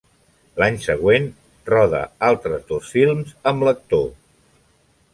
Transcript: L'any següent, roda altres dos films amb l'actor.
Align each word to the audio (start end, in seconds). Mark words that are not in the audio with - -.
L'any 0.61 0.79
següent, 0.85 1.27
roda 1.71 2.01
altres 2.31 2.67
dos 2.73 2.91
films 2.97 3.39
amb 3.53 3.67
l'actor. 3.69 4.07